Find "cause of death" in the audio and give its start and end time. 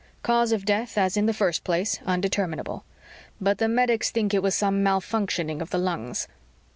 0.23-0.97